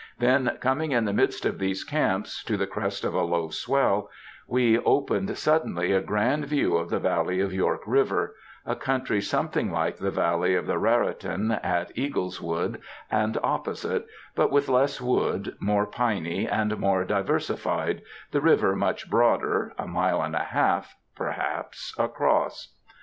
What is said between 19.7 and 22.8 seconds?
a mile and a half, perhaps, across.